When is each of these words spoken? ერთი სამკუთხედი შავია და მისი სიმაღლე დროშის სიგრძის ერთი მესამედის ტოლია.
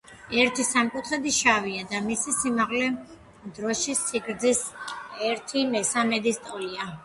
ერთი 0.43 0.63
სამკუთხედი 0.69 1.33
შავია 1.39 1.83
და 1.91 1.99
მისი 2.07 2.33
სიმაღლე 2.39 2.89
დროშის 3.61 4.03
სიგრძის 4.11 4.65
ერთი 5.33 5.67
მესამედის 5.79 6.45
ტოლია. 6.49 6.93